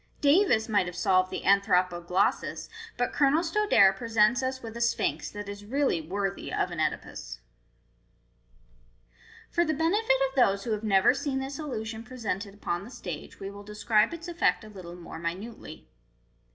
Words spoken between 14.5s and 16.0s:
a little more minutely.